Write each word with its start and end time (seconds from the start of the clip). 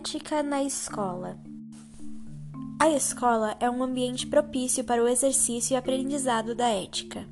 Ética 0.00 0.42
na 0.42 0.62
escola. 0.62 1.38
A 2.78 2.88
escola 2.88 3.54
é 3.60 3.68
um 3.68 3.82
ambiente 3.82 4.26
propício 4.26 4.82
para 4.82 5.04
o 5.04 5.06
exercício 5.06 5.74
e 5.74 5.76
aprendizado 5.76 6.54
da 6.54 6.68
ética. 6.68 7.28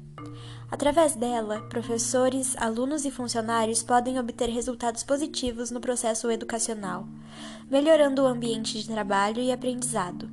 Através 0.70 1.16
dela, 1.16 1.62
professores, 1.70 2.54
alunos 2.58 3.06
e 3.06 3.10
funcionários 3.10 3.82
podem 3.82 4.18
obter 4.18 4.50
resultados 4.50 5.02
positivos 5.02 5.70
no 5.70 5.80
processo 5.80 6.30
educacional, 6.30 7.08
melhorando 7.70 8.20
o 8.20 8.26
ambiente 8.26 8.78
de 8.78 8.86
trabalho 8.86 9.40
e 9.40 9.50
aprendizado. 9.50 10.28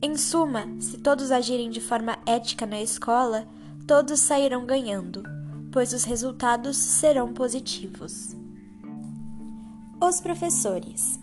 Em 0.00 0.16
suma, 0.16 0.66
se 0.80 0.96
todos 0.96 1.30
agirem 1.30 1.68
de 1.68 1.82
forma 1.82 2.16
ética 2.24 2.64
na 2.64 2.80
escola, 2.80 3.46
todos 3.86 4.20
sairão 4.20 4.64
ganhando, 4.64 5.22
pois 5.70 5.92
os 5.92 6.04
resultados 6.04 6.78
serão 6.78 7.34
positivos. 7.34 8.34
Os 10.00 10.18
professores. 10.18 11.21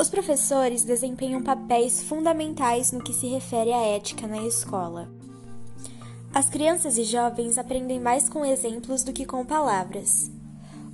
Os 0.00 0.08
professores 0.08 0.84
desempenham 0.84 1.42
papéis 1.42 2.00
fundamentais 2.04 2.92
no 2.92 3.02
que 3.02 3.12
se 3.12 3.26
refere 3.26 3.72
à 3.72 3.82
ética 3.82 4.28
na 4.28 4.40
escola. 4.46 5.10
As 6.32 6.48
crianças 6.48 6.96
e 6.96 7.02
jovens 7.02 7.58
aprendem 7.58 7.98
mais 7.98 8.28
com 8.28 8.44
exemplos 8.44 9.02
do 9.02 9.12
que 9.12 9.26
com 9.26 9.44
palavras. 9.44 10.30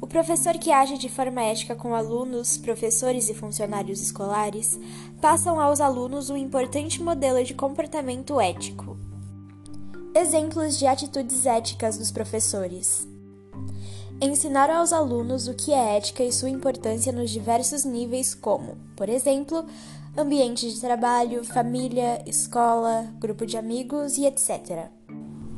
O 0.00 0.06
professor 0.06 0.54
que 0.54 0.72
age 0.72 0.96
de 0.96 1.10
forma 1.10 1.42
ética 1.42 1.76
com 1.76 1.94
alunos, 1.94 2.56
professores 2.56 3.28
e 3.28 3.34
funcionários 3.34 4.00
escolares 4.00 4.80
passam 5.20 5.60
aos 5.60 5.82
alunos 5.82 6.30
um 6.30 6.36
importante 6.36 7.02
modelo 7.02 7.44
de 7.44 7.52
comportamento 7.52 8.40
ético. 8.40 8.96
Exemplos 10.14 10.78
de 10.78 10.86
atitudes 10.86 11.44
éticas 11.44 11.98
dos 11.98 12.10
professores. 12.10 13.06
Ensinar 14.20 14.70
aos 14.70 14.92
alunos 14.92 15.48
o 15.48 15.54
que 15.54 15.72
é 15.72 15.96
ética 15.96 16.22
e 16.22 16.32
sua 16.32 16.48
importância 16.48 17.12
nos 17.12 17.30
diversos 17.30 17.84
níveis, 17.84 18.34
como, 18.34 18.76
por 18.96 19.08
exemplo, 19.08 19.66
ambiente 20.16 20.70
de 20.72 20.80
trabalho, 20.80 21.44
família, 21.44 22.22
escola, 22.24 23.12
grupo 23.18 23.44
de 23.44 23.56
amigos 23.56 24.16
e 24.16 24.24
etc. 24.24 24.88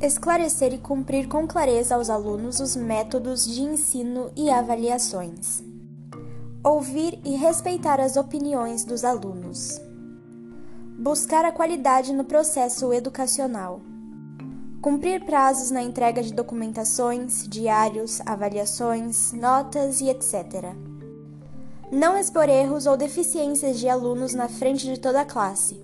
Esclarecer 0.01 0.73
e 0.73 0.79
cumprir 0.79 1.27
com 1.27 1.47
clareza 1.47 1.95
aos 1.95 2.09
alunos 2.09 2.59
os 2.59 2.75
métodos 2.75 3.45
de 3.45 3.61
ensino 3.61 4.31
e 4.35 4.49
avaliações. 4.49 5.63
Ouvir 6.63 7.19
e 7.23 7.35
respeitar 7.35 7.99
as 7.99 8.17
opiniões 8.17 8.83
dos 8.83 9.03
alunos. 9.03 9.79
Buscar 10.99 11.45
a 11.45 11.51
qualidade 11.51 12.11
no 12.11 12.23
processo 12.23 12.91
educacional. 12.91 13.81
Cumprir 14.87 15.25
prazos 15.25 15.69
na 15.69 15.81
entrega 15.81 16.23
de 16.23 16.33
documentações, 16.33 17.45
diários, 17.45 18.21
avaliações, 18.25 19.33
notas 19.33 19.99
e 19.99 20.09
etc. 20.09 20.73
Não 21.91 22.17
expor 22.17 22.47
erros 22.47 22.85
ou 22.85 22.95
deficiências 22.95 23.77
de 23.79 23.89
alunos 23.89 24.33
na 24.33 24.47
frente 24.47 24.85
de 24.85 24.97
toda 24.97 25.19
a 25.19 25.25
classe. 25.25 25.77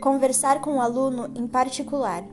Conversar 0.00 0.60
com 0.60 0.78
o 0.78 0.80
aluno 0.80 1.30
em 1.36 1.46
particular. 1.46 2.24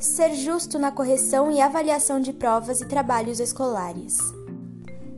Ser 0.00 0.34
justo 0.34 0.80
na 0.80 0.90
correção 0.90 1.48
e 1.48 1.60
avaliação 1.60 2.18
de 2.18 2.32
provas 2.32 2.80
e 2.80 2.88
trabalhos 2.88 3.38
escolares. 3.38 4.18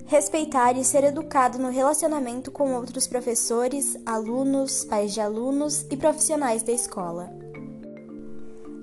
Respeitar 0.05 0.77
e 0.77 0.85
ser 0.85 1.05
educado 1.05 1.59
no 1.59 1.71
relacionamento 1.71 2.51
com 2.51 2.75
outros 2.75 3.07
professores, 3.07 3.97
alunos, 4.05 4.85
pais 4.85 5.15
de 5.15 5.23
alunos 5.23 5.87
e 5.91 5.97
profissionais 5.97 6.63
da 6.63 6.73
escola. 6.73 7.46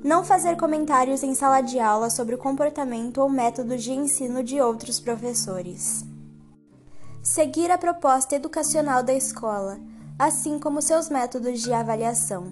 Não 0.04 0.22
fazer 0.22 0.58
comentários 0.58 1.23
em 1.23 1.34
sala 1.34 1.62
de 1.62 1.80
aula 1.80 2.09
sobre 2.09 2.36
o 2.36 2.38
comportamento 2.38 3.22
ou 3.22 3.30
método 3.30 3.78
de 3.78 3.94
ensino 3.94 4.44
de 4.44 4.59
outros 4.59 5.00
professores. 5.00 6.04
Seguir 7.22 7.72
a 7.72 7.78
proposta 7.78 8.36
educacional 8.36 9.02
da 9.02 9.14
escola, 9.14 9.80
assim 10.20 10.59
como 10.59 10.81
seus 10.81 11.08
métodos 11.08 11.62
de 11.62 11.72
avaliação. 11.72 12.52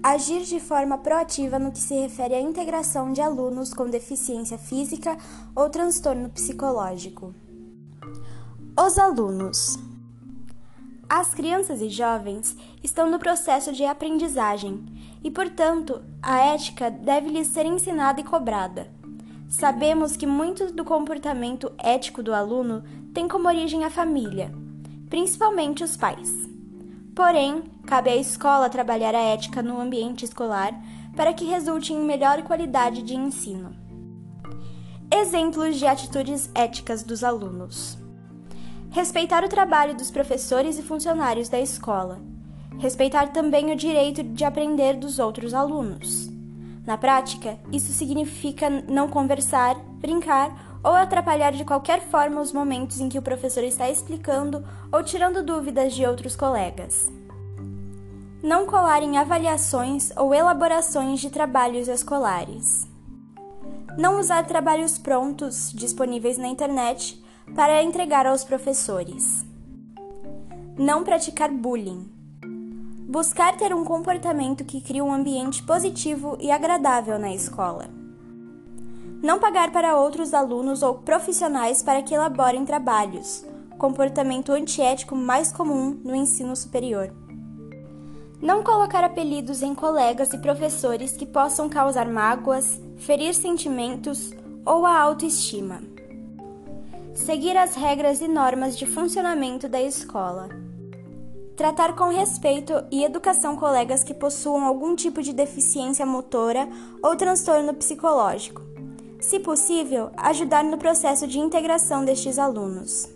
Agir 0.00 0.42
de 0.42 0.60
forma 0.60 0.96
proativa 0.96 1.58
no 1.58 1.72
que 1.72 1.80
se 1.80 1.94
refere 1.94 2.34
à 2.34 2.40
integração 2.40 3.12
de 3.12 3.20
alunos 3.20 3.74
com 3.74 3.90
deficiência 3.90 4.56
física 4.56 5.16
ou 5.56 5.68
transtorno 5.70 6.28
psicológico. 6.28 7.34
Os 8.78 8.96
alunos. 8.96 9.76
As 11.08 11.34
crianças 11.34 11.80
e 11.80 11.88
jovens 11.88 12.56
estão 12.82 13.10
no 13.10 13.18
processo 13.18 13.72
de 13.72 13.84
aprendizagem 13.84 14.91
e, 15.22 15.30
portanto, 15.30 16.02
a 16.20 16.38
ética 16.38 16.90
deve 16.90 17.28
lhes 17.28 17.48
ser 17.48 17.66
ensinada 17.66 18.20
e 18.20 18.24
cobrada. 18.24 18.90
Sabemos 19.48 20.16
que 20.16 20.26
muito 20.26 20.72
do 20.72 20.84
comportamento 20.84 21.70
ético 21.78 22.22
do 22.22 22.34
aluno 22.34 22.82
tem 23.12 23.28
como 23.28 23.48
origem 23.48 23.84
a 23.84 23.90
família, 23.90 24.52
principalmente 25.10 25.84
os 25.84 25.96
pais. 25.96 26.30
Porém, 27.14 27.62
cabe 27.86 28.10
à 28.10 28.16
escola 28.16 28.70
trabalhar 28.70 29.14
a 29.14 29.20
ética 29.20 29.62
no 29.62 29.78
ambiente 29.78 30.24
escolar 30.24 30.72
para 31.14 31.34
que 31.34 31.44
resulte 31.44 31.92
em 31.92 32.02
melhor 32.02 32.42
qualidade 32.42 33.02
de 33.02 33.14
ensino. 33.14 33.76
Exemplos 35.10 35.76
de 35.76 35.86
atitudes 35.86 36.50
éticas 36.54 37.02
dos 37.02 37.22
alunos. 37.22 37.98
Respeitar 38.90 39.44
o 39.44 39.48
trabalho 39.48 39.94
dos 39.94 40.10
professores 40.10 40.78
e 40.78 40.82
funcionários 40.82 41.50
da 41.50 41.60
escola. 41.60 42.18
Respeitar 42.78 43.28
também 43.28 43.72
o 43.72 43.76
direito 43.76 44.22
de 44.22 44.44
aprender 44.44 44.96
dos 44.96 45.18
outros 45.18 45.54
alunos. 45.54 46.30
Na 46.84 46.98
prática, 46.98 47.58
isso 47.70 47.92
significa 47.92 48.68
não 48.70 49.08
conversar, 49.08 49.76
brincar 50.00 50.80
ou 50.82 50.92
atrapalhar 50.92 51.52
de 51.52 51.64
qualquer 51.64 52.00
forma 52.00 52.40
os 52.40 52.52
momentos 52.52 53.00
em 53.00 53.08
que 53.08 53.18
o 53.18 53.22
professor 53.22 53.62
está 53.62 53.88
explicando 53.88 54.64
ou 54.90 55.02
tirando 55.02 55.44
dúvidas 55.44 55.94
de 55.94 56.04
outros 56.04 56.34
colegas. 56.34 57.10
Não 58.42 58.66
colar 58.66 59.02
em 59.02 59.16
avaliações 59.16 60.10
ou 60.16 60.34
elaborações 60.34 61.20
de 61.20 61.30
trabalhos 61.30 61.86
escolares. 61.86 62.88
Não 63.96 64.18
usar 64.18 64.44
trabalhos 64.46 64.98
prontos 64.98 65.70
disponíveis 65.72 66.38
na 66.38 66.48
internet 66.48 67.22
para 67.54 67.82
entregar 67.82 68.26
aos 68.26 68.42
professores. 68.42 69.46
Não 70.76 71.04
praticar 71.04 71.50
bullying. 71.50 72.10
Buscar 73.12 73.58
ter 73.58 73.74
um 73.74 73.84
comportamento 73.84 74.64
que 74.64 74.80
crie 74.80 75.02
um 75.02 75.12
ambiente 75.12 75.62
positivo 75.64 76.34
e 76.40 76.50
agradável 76.50 77.18
na 77.18 77.30
escola. 77.30 77.90
Não 79.22 79.38
pagar 79.38 79.70
para 79.70 79.98
outros 79.98 80.32
alunos 80.32 80.82
ou 80.82 80.94
profissionais 80.94 81.82
para 81.82 82.00
que 82.00 82.14
elaborem 82.14 82.64
trabalhos, 82.64 83.44
comportamento 83.76 84.50
antiético 84.52 85.14
mais 85.14 85.52
comum 85.52 86.00
no 86.02 86.14
ensino 86.14 86.56
superior. 86.56 87.12
Não 88.40 88.62
colocar 88.62 89.04
apelidos 89.04 89.60
em 89.60 89.74
colegas 89.74 90.32
e 90.32 90.38
professores 90.38 91.14
que 91.14 91.26
possam 91.26 91.68
causar 91.68 92.08
mágoas, 92.08 92.80
ferir 92.96 93.34
sentimentos 93.34 94.32
ou 94.64 94.86
a 94.86 94.98
autoestima 94.98 95.82
seguir 97.14 97.56
as 97.56 97.74
regras 97.74 98.20
e 98.20 98.28
normas 98.28 98.76
de 98.76 98.86
funcionamento 98.86 99.68
da 99.68 99.80
escola, 99.80 100.48
tratar 101.62 101.94
com 101.94 102.08
respeito 102.08 102.72
e 102.90 103.04
educação 103.04 103.54
colegas 103.54 104.02
que 104.02 104.12
possuam 104.12 104.66
algum 104.66 104.96
tipo 104.96 105.22
de 105.22 105.32
deficiência 105.32 106.04
motora 106.04 106.68
ou 107.00 107.14
transtorno 107.14 107.72
psicológico. 107.72 108.60
Se 109.20 109.38
possível, 109.38 110.10
ajudar 110.16 110.64
no 110.64 110.76
processo 110.76 111.24
de 111.24 111.38
integração 111.38 112.04
destes 112.04 112.36
alunos. 112.36 113.08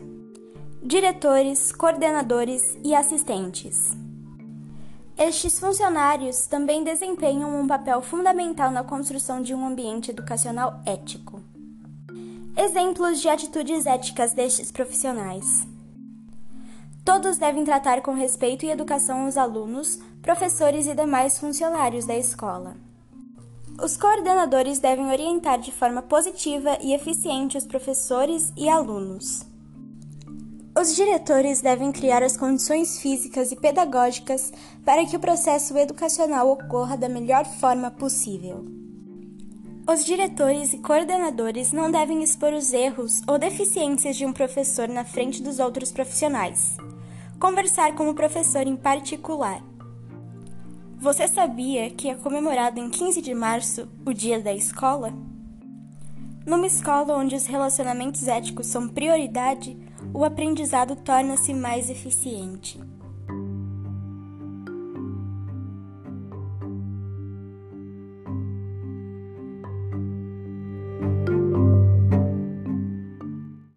Diretores, 0.81 1.73
coordenadores 1.73 2.79
e 2.85 2.95
assistentes. 2.95 3.91
Estes 5.19 5.59
funcionários 5.59 6.47
também 6.47 6.85
desempenham 6.85 7.61
um 7.61 7.67
papel 7.67 8.01
fundamental 8.01 8.71
na 8.71 8.85
construção 8.85 9.43
de 9.43 9.55
um 9.55 9.67
ambiente 9.67 10.13
educacional 10.13 10.81
ético. 10.87 11.43
Exemplos 12.57 13.21
de 13.21 13.29
atitudes 13.29 13.87
éticas 13.87 14.33
destes 14.33 14.71
profissionais. 14.71 15.67
Todos 17.07 17.39
devem 17.39 17.65
tratar 17.65 18.03
com 18.03 18.15
respeito 18.15 18.67
e 18.67 18.71
educação 18.71 19.29
os 19.29 19.37
alunos, 19.37 20.01
professores 20.21 20.89
e 20.89 20.95
demais 20.95 21.39
funcionários 21.39 22.05
da 22.05 22.17
escola. 22.17 22.77
Os 23.81 23.97
coordenadores 23.97 24.81
devem 24.81 25.07
orientar 25.07 25.61
de 25.61 25.71
forma 25.71 26.03
positiva 26.03 26.77
e 26.83 26.93
eficiente 26.93 27.57
os 27.57 27.65
professores 27.65 28.53
e 28.57 28.69
alunos. 28.69 29.47
Os 30.77 30.97
diretores 30.97 31.61
devem 31.61 31.93
criar 31.93 32.25
as 32.25 32.37
condições 32.37 32.99
físicas 32.99 33.53
e 33.53 33.57
pedagógicas 33.57 34.53
para 34.85 35.07
que 35.07 35.17
o 35.17 35.21
processo 35.21 35.79
educacional 35.79 36.51
ocorra 36.51 36.97
da 36.97 37.09
melhor 37.09 37.47
forma 37.47 37.89
possível. 37.89 38.65
Os 39.89 40.05
diretores 40.05 40.73
e 40.73 40.79
coordenadores 40.79 41.71
não 41.71 41.89
devem 41.89 42.25
expor 42.25 42.53
os 42.53 42.73
erros 42.73 43.23
ou 43.29 43.39
deficiências 43.39 44.17
de 44.17 44.27
um 44.27 44.33
professor 44.33 44.89
na 44.89 45.05
frente 45.05 45.41
dos 45.41 45.61
outros 45.61 45.93
profissionais. 45.93 46.77
Conversar 47.39 47.95
com 47.95 48.09
o 48.09 48.15
professor 48.15 48.67
em 48.67 48.75
particular. 48.75 49.63
Você 50.99 51.29
sabia 51.29 51.91
que 51.91 52.09
é 52.09 52.15
comemorado 52.15 52.81
em 52.81 52.89
15 52.89 53.21
de 53.21 53.35
março 53.35 53.87
o 54.07 54.13
Dia 54.15 54.41
da 54.41 54.55
Escola? 54.55 55.13
Numa 56.47 56.67
escola 56.67 57.15
onde 57.15 57.37
os 57.37 57.45
relacionamentos 57.45 58.27
éticos 58.27 58.69
são 58.69 58.89
prioridade, 58.89 59.77
o 60.15 60.25
aprendizado 60.25 60.97
torna-se 60.97 61.53
mais 61.53 61.91
eficiente. 61.91 62.81